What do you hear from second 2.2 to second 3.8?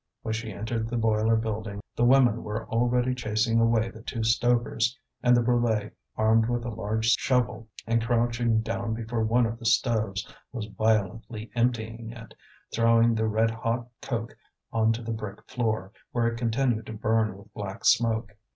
were already chasing